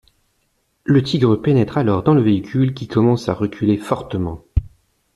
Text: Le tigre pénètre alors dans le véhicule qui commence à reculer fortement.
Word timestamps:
Le 0.83 1.03
tigre 1.03 1.35
pénètre 1.39 1.77
alors 1.77 2.01
dans 2.01 2.15
le 2.15 2.23
véhicule 2.23 2.73
qui 2.73 2.87
commence 2.87 3.29
à 3.29 3.35
reculer 3.35 3.77
fortement. 3.77 4.43